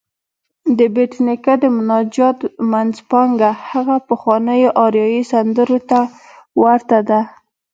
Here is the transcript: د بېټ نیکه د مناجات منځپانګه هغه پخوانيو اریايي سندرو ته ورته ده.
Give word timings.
د 0.77 0.79
بېټ 0.93 1.11
نیکه 1.25 1.53
د 1.63 1.65
مناجات 1.77 2.37
منځپانګه 2.71 3.49
هغه 3.69 3.95
پخوانيو 4.07 4.69
اریايي 4.85 5.23
سندرو 5.31 5.79
ته 5.89 5.99
ورته 6.61 6.99
ده. 7.09 7.21